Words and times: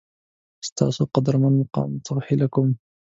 ستاسو 0.69 1.01
قدرمن 1.15 1.53
مقام 1.61 1.89
څخه 2.05 2.21
هیله 2.27 2.47
کوم 2.53 2.69